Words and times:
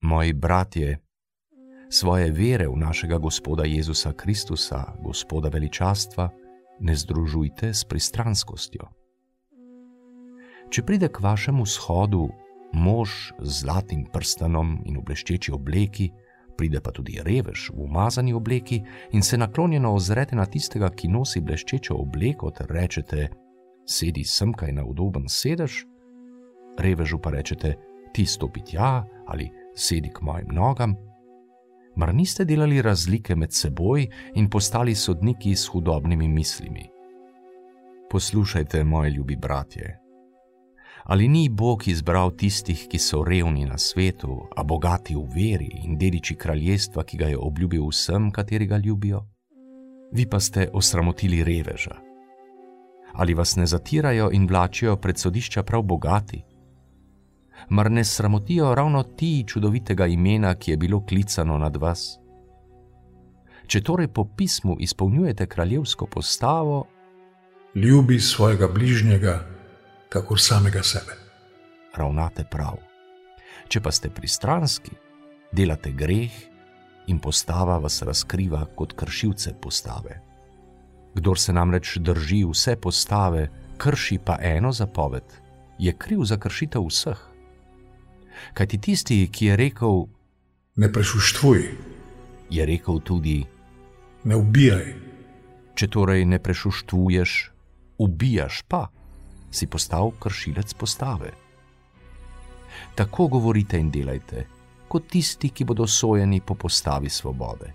Moji 0.00 0.32
bratje, 0.32 0.98
svoje 1.90 2.30
vere 2.30 2.68
v 2.68 2.76
našega 2.76 3.18
Gospoda 3.18 3.64
Jezusa 3.64 4.12
Kristusa, 4.12 4.84
Gospoda 5.02 5.48
veličastva, 5.48 6.30
ne 6.80 6.94
združujte 6.96 7.74
s 7.74 7.84
pristranskostjo. 7.84 8.88
Če 10.70 10.82
pride 10.82 11.08
k 11.08 11.20
vašemu 11.20 11.66
shodu 11.66 12.28
mož 12.72 13.32
z 13.40 13.50
zlatim 13.62 14.04
prstanom 14.12 14.82
in 14.84 14.98
v 14.98 15.04
bleščeči 15.06 15.54
obleki, 15.54 16.10
pride 16.56 16.80
pa 16.80 16.92
tudi 16.92 17.20
revež 17.22 17.70
v 17.72 17.86
umazani 17.86 18.34
obleki 18.34 18.82
in 19.12 19.22
se 19.22 19.38
naklonjeno 19.38 19.94
ozrete 19.94 20.36
na 20.36 20.46
tistega, 20.46 20.90
ki 20.90 21.08
nosi 21.08 21.40
bleščečo 21.40 21.96
obleko, 21.96 22.50
ter 22.50 22.66
rečete: 22.66 23.30
Sedi 23.86 24.24
sem 24.24 24.52
kaj 24.52 24.72
na 24.72 24.84
udoben 24.84 25.28
sedež, 25.28 25.84
revežu 26.78 27.18
pa 27.18 27.30
rečete: 27.30 27.76
Ti 28.12 28.26
stopi 28.26 28.60
tja 28.60 29.06
ali 29.26 29.50
sedi 29.76 30.08
k 30.08 30.20
mojim 30.20 30.48
nogam. 30.52 30.96
Mar 31.96 32.14
niste 32.14 32.44
delali 32.44 32.82
razlike 32.82 33.36
med 33.36 33.52
seboj 33.52 34.08
in 34.34 34.50
postali 34.50 34.94
sodniki 34.94 35.56
s 35.56 35.66
hudobnimi 35.66 36.28
mislimi? 36.28 36.88
Poslušajte, 38.10 38.84
moji 38.84 39.10
ljubi 39.10 39.36
bratje. 39.36 40.00
Ali 41.04 41.28
ni 41.28 41.48
Bog 41.48 41.88
izbral 41.88 42.30
tistih, 42.36 42.86
ki 42.90 42.98
so 42.98 43.24
revni 43.24 43.64
na 43.66 43.78
svetu, 43.78 44.48
a 44.56 44.62
bogati 44.62 45.14
v 45.14 45.22
veri 45.34 45.70
in 45.84 45.98
dediči 45.98 46.34
kraljestva, 46.34 47.04
ki 47.04 47.16
ga 47.16 47.28
je 47.30 47.38
obljubil 47.38 47.86
vsem, 47.86 48.30
kateri 48.30 48.66
ga 48.66 48.76
ljubijo? 48.76 49.22
Vi 50.12 50.26
pa 50.26 50.40
ste 50.40 50.68
osramotili 50.72 51.44
reveža. 51.44 51.94
Ali 53.12 53.34
vas 53.34 53.56
ne 53.56 53.66
zatirajo 53.66 54.30
in 54.32 54.46
vlačijo 54.46 54.96
pred 54.96 55.18
sodišča 55.18 55.62
prav 55.62 55.82
bogati? 55.82 56.42
Mar 57.68 57.90
ne 57.90 58.04
sramotijo 58.04 58.74
ravno 58.74 59.02
ti 59.02 59.44
čudovitega 59.46 60.06
imena, 60.06 60.54
ki 60.54 60.70
je 60.70 60.76
bilo 60.76 61.04
klicano 61.06 61.58
nad 61.58 61.76
vas? 61.76 62.18
Če 63.66 63.82
torej 63.82 64.08
po 64.08 64.24
pismu 64.36 64.76
izpolnjujete 64.80 65.46
kraljevsko 65.46 66.06
postavo, 66.06 66.86
ljubi 67.74 68.20
svojega 68.20 68.68
bližnjega 68.68 69.46
kakor 70.08 70.40
samega 70.40 70.82
sebe. 70.82 71.16
Ravnate 71.96 72.44
prav. 72.50 72.78
Če 73.68 73.80
pa 73.80 73.90
ste 73.90 74.10
pristranski, 74.10 74.94
delate 75.52 75.90
greh 75.92 76.32
in 77.10 77.18
postava 77.18 77.78
vas 77.82 78.02
razkriva 78.02 78.64
kot 78.78 78.94
kršilce 78.96 79.54
postave. 79.60 80.20
Kdor 81.14 81.38
se 81.40 81.52
namreč 81.52 81.96
drži 81.98 82.44
vse 82.44 82.76
postave, 82.76 83.48
krši 83.76 84.18
pa 84.24 84.36
eno 84.40 84.72
zapoved, 84.72 85.24
je 85.78 85.92
kriv 85.92 86.24
za 86.24 86.38
kršitev 86.38 86.86
vseh. 86.86 87.35
Kaj 88.54 88.66
ti 88.66 88.78
tisti, 88.78 89.28
ki 89.32 89.46
je 89.46 89.56
rekel: 89.56 90.06
Ne 90.76 90.92
prešuštvuj, 90.92 91.62
je 92.50 92.66
rekel 92.66 93.00
tudi: 93.00 93.44
Ne 94.24 94.36
ubijaj. 94.36 94.94
Če 95.76 95.88
torej 95.92 96.24
ne 96.24 96.38
prešuštvuješ, 96.40 97.32
ubijaš 97.98 98.62
pa 98.68 98.86
si 99.50 99.66
postal 99.66 100.10
kršilec 100.20 100.74
postave. 100.74 101.32
Tako 102.94 103.28
govorite 103.28 103.78
in 103.78 103.90
delajte, 103.90 104.46
kot 104.88 105.08
tisti, 105.08 105.50
ki 105.50 105.64
bodo 105.64 105.86
sojeni 105.86 106.40
po 106.40 106.54
postavi 106.54 107.08
svobode. 107.08 107.72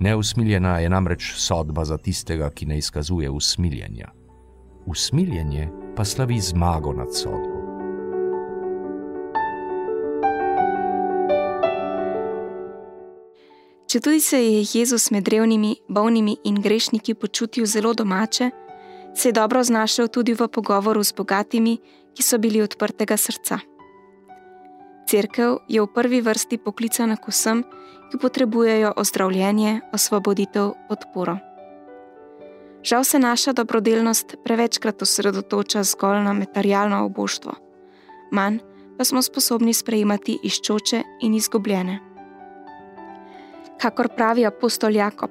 Neusmiljena 0.00 0.78
je 0.78 0.88
namreč 0.88 1.32
sodba 1.36 1.84
za 1.84 1.98
tistega, 1.98 2.50
ki 2.50 2.66
ne 2.66 2.78
izkazuje 2.78 3.30
usmiljenja. 3.30 4.08
Usmiljenje 4.86 5.68
pa 5.96 6.04
slavi 6.04 6.40
zmago 6.40 6.92
nad 6.92 7.16
sodbo. 7.16 7.51
Če 13.92 14.00
tudi 14.00 14.22
se 14.24 14.38
je 14.40 14.60
Jezus 14.64 15.10
med 15.12 15.26
revnimi, 15.28 15.74
bolnimi 15.84 16.38
in 16.48 16.62
grešniki 16.64 17.12
počutil 17.12 17.66
zelo 17.68 17.90
domače, 17.92 18.46
se 19.12 19.28
je 19.28 19.32
dobro 19.36 19.60
znašel 19.60 20.06
tudi 20.08 20.32
v 20.32 20.46
pogovoru 20.48 21.02
z 21.04 21.12
bogatimi, 21.12 21.74
ki 22.16 22.22
so 22.24 22.38
bili 22.40 22.62
odprtega 22.64 23.18
srca. 23.20 23.58
Cerkev 25.04 25.58
je 25.68 25.82
v 25.84 25.90
prvi 25.92 26.20
vrsti 26.24 26.56
poklicana 26.64 27.18
k 27.20 27.28
vsem, 27.28 27.60
ki 28.08 28.20
potrebujejo 28.22 28.94
ozdravljenje, 28.96 29.82
osvoboditev, 29.92 30.70
podporo. 30.88 31.36
Žal 32.82 33.04
se 33.04 33.20
naša 33.20 33.52
dobrodelnost 33.52 34.38
prevečkrat 34.44 35.02
osredotoča 35.02 35.82
zgolj 35.84 36.24
na 36.24 36.32
materialno 36.32 37.02
oboštvo, 37.04 37.52
manj 38.32 38.56
pa 38.96 39.04
smo 39.04 39.20
sposobni 39.20 39.76
sprejemati 39.76 40.38
iščoče 40.40 41.02
in 41.28 41.36
izgubljene. 41.36 42.11
Kakor 43.82 44.08
pravi 44.14 44.46
apostol 44.46 44.94
Jakob, 44.94 45.30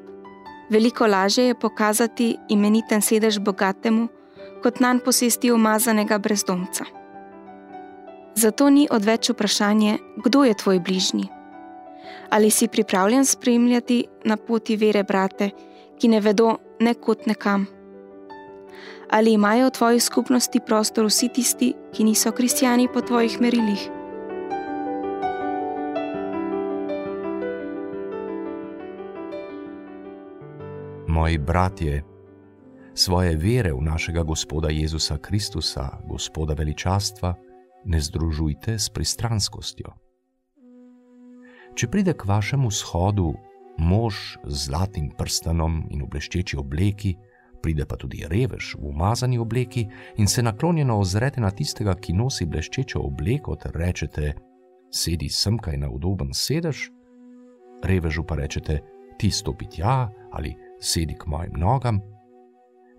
Veliko 0.71 1.07
lažje 1.07 1.45
je 1.45 1.55
pokazati 1.55 2.37
imeniten 2.49 3.01
sedež 3.01 3.39
bogatemu, 3.39 4.07
kot 4.63 4.79
nan 4.79 4.99
posesti 4.99 5.51
umazanega 5.51 6.17
brezdomca. 6.17 6.85
Zato 8.35 8.69
ni 8.69 8.87
odveč 8.91 9.29
vprašanje, 9.29 9.97
kdo 10.23 10.43
je 10.43 10.53
tvoj 10.53 10.79
bližnji. 10.79 11.27
Ali 12.29 12.51
si 12.51 12.67
pripravljen 12.67 13.25
spremljati 13.25 14.05
na 14.25 14.37
poti 14.37 14.75
vere 14.75 15.03
brate, 15.03 15.49
ki 15.99 16.07
ne 16.07 16.19
vedo 16.19 16.57
nekot 16.79 17.27
nekam? 17.27 17.67
Ali 19.11 19.33
imajo 19.33 19.67
v 19.67 19.71
tvoji 19.71 19.99
skupnosti 19.99 20.59
prostor 20.59 21.05
vsi 21.05 21.29
tisti, 21.29 21.73
ki 21.93 22.03
niso 22.03 22.31
kristijani 22.31 22.87
po 22.93 23.01
tvojih 23.01 23.41
merilih? 23.41 24.00
Moji 31.11 31.37
bratje, 31.37 32.03
svoje 32.93 33.35
vere 33.35 33.73
v 33.73 33.81
našega 33.81 34.23
Gospoda 34.23 34.69
Jezusa 34.69 35.17
Kristusa, 35.17 35.89
Gospoda 36.07 36.53
veličastva, 36.53 37.35
ne 37.85 37.99
združujte 37.99 38.79
s 38.79 38.89
pristranskostjo. 38.89 39.91
Če 41.75 41.87
pride 41.87 42.13
k 42.13 42.27
vašemu 42.27 42.71
shodu 42.71 43.33
mož 43.77 44.37
z 44.43 44.55
zlatim 44.67 45.11
prstanom 45.17 45.83
in 45.89 46.03
v 46.03 46.09
bleščeči 46.11 46.59
obleki, 46.59 47.15
pride 47.61 47.85
pa 47.85 47.95
tudi 47.95 48.23
revež 48.27 48.75
v 48.75 48.91
umazani 48.91 49.39
obleki 49.39 49.87
in 50.17 50.27
se 50.27 50.43
naklonjeno 50.43 50.99
ozrete 50.99 51.41
na 51.41 51.51
tistega, 51.51 51.95
ki 51.95 52.13
nosi 52.13 52.45
bleščečo 52.45 52.99
obleko, 52.99 53.55
ter 53.55 53.71
rečete: 53.75 54.33
Sedi 54.91 55.29
sem 55.29 55.57
kaj 55.57 55.77
na 55.77 55.89
udoben 55.89 56.33
sedež, 56.33 56.89
revežu 57.83 58.23
pa 58.23 58.35
rečete: 58.35 58.81
Ti 59.17 59.31
stopi 59.31 59.67
tja 59.67 60.11
ali 60.31 60.55
sedi 60.81 61.13
k 61.13 61.25
mojim 61.25 61.53
nogam. 61.57 61.99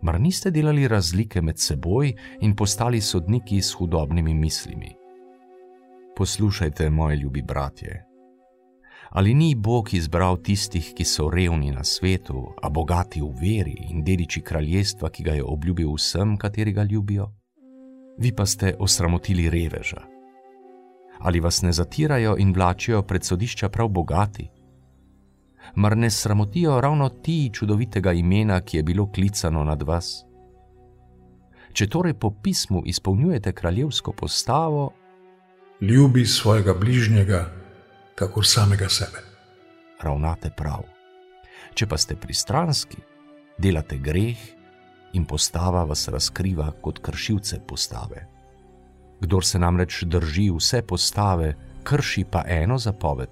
Mar 0.02 0.20
niste 0.20 0.50
delali 0.50 0.88
razlike 0.88 1.42
med 1.42 1.58
seboj 1.58 2.14
in 2.40 2.56
postali 2.56 3.00
sodniki 3.00 3.62
s 3.62 3.72
hudobnimi 3.72 4.34
mislimi? 4.34 4.94
Poslušajte, 6.16 6.90
moji 6.90 7.16
ljubi 7.16 7.42
bratje. 7.42 8.06
Ali 9.10 9.34
ni 9.34 9.54
Bog 9.54 9.94
izbral 9.94 10.36
tistih, 10.42 10.92
ki 10.96 11.04
so 11.04 11.30
revni 11.30 11.70
na 11.70 11.84
svetu, 11.84 12.54
a 12.62 12.68
bogati 12.68 13.20
v 13.20 13.28
veri 13.40 13.76
in 13.90 14.04
dediči 14.04 14.40
kraljestva, 14.40 15.10
ki 15.10 15.22
ga 15.22 15.34
je 15.36 15.44
obljubil 15.44 15.92
vsem, 15.92 16.36
kateri 16.36 16.72
ga 16.72 16.82
ljubijo? 16.82 17.28
Vi 18.18 18.32
pa 18.32 18.46
ste 18.46 18.74
osramotili 18.78 19.50
reveža. 19.50 20.02
Ali 21.18 21.40
vas 21.40 21.62
ne 21.62 21.72
zatirajo 21.72 22.36
in 22.38 22.52
vlačijo 22.52 23.02
pred 23.02 23.24
sodišča 23.24 23.68
prav 23.68 23.88
bogati? 23.88 24.48
Mar 25.74 25.96
ne 25.96 26.10
sramotijo 26.10 26.80
ravno 26.80 27.08
ti 27.08 27.50
čudovitega 27.52 28.12
imena, 28.12 28.60
ki 28.60 28.76
je 28.76 28.82
bilo 28.82 29.10
klicano 29.12 29.64
nad 29.64 29.82
vas? 29.82 30.24
Če 31.72 31.88
torej 31.88 32.14
po 32.14 32.30
pismu 32.30 32.82
izpolnjujete 32.86 33.52
kraljevsko 33.52 34.12
postavo, 34.12 34.92
ljubi 35.80 36.26
svojega 36.26 36.74
bližnjega, 36.74 37.46
kakor 38.14 38.46
samega 38.46 38.88
sebe. 38.88 39.22
Ravnate 40.00 40.50
prav. 40.56 40.84
Če 41.74 41.86
pa 41.86 41.96
ste 41.98 42.16
pristranski, 42.16 43.00
delate 43.58 43.98
greh 43.98 44.38
in 45.16 45.24
postava 45.24 45.84
vas 45.88 46.08
razkriva 46.08 46.70
kot 46.82 47.00
kršilce 47.02 47.60
postave. 47.66 48.26
Kdor 49.20 49.44
se 49.46 49.58
namreč 49.58 50.02
drži 50.04 50.50
vse 50.50 50.82
postave, 50.82 51.54
krši 51.82 52.24
pa 52.30 52.44
eno 52.46 52.78
zapoved, 52.78 53.30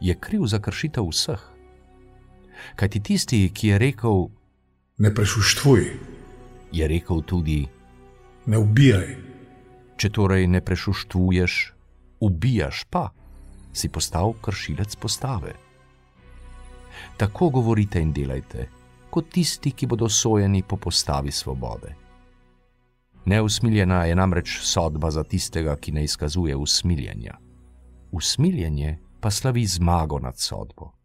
je 0.00 0.14
kriv 0.14 0.46
za 0.46 0.60
kršitev 0.60 1.08
vseh. 1.08 1.47
Kaj 2.76 2.88
ti 2.88 3.00
tisti, 3.00 3.50
ki 3.54 3.68
je 3.68 3.78
rekel: 3.78 4.28
Ne 4.98 5.14
prešuštvuj, 5.14 5.84
je 6.72 6.88
rekel 6.88 7.22
tudi: 7.22 7.66
Ne 8.46 8.58
ubijaj. 8.58 9.16
Če 9.98 10.10
torej 10.14 10.46
ne 10.46 10.60
prešuštvuješ, 10.62 11.54
ubijaš 12.20 12.84
pa, 12.90 13.08
si 13.72 13.88
postal 13.88 14.32
kršilec 14.42 14.96
postave. 14.96 15.54
Tako 17.16 17.50
govorite 17.50 18.00
in 18.00 18.12
delajte, 18.12 18.68
kot 19.10 19.30
tisti, 19.32 19.72
ki 19.72 19.86
bodo 19.86 20.08
sojeni 20.08 20.62
po 20.62 20.76
postavi 20.76 21.32
svobode. 21.32 21.94
Neusmiljena 23.26 24.04
je 24.04 24.14
namreč 24.14 24.58
sodba 24.62 25.10
za 25.10 25.24
tistega, 25.24 25.76
ki 25.76 25.92
ne 25.92 26.04
izkazuje 26.04 26.56
usmiljenja. 26.56 27.38
usmiljenje 28.12 28.98
pa 29.20 29.30
slavi 29.30 29.66
zmago 29.66 30.18
nad 30.18 30.38
sodbo. 30.38 30.97